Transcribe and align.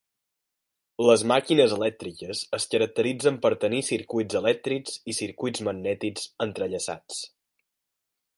Les 1.07 1.23
màquines 1.31 1.75
elèctriques 1.75 2.41
es 2.59 2.65
caracteritzen 2.71 3.37
per 3.45 3.51
tenir 3.65 3.83
circuits 3.91 4.41
elèctrics 4.41 4.97
i 5.15 5.19
circuits 5.21 5.65
magnètics 5.69 6.27
entrellaçats. 6.49 7.23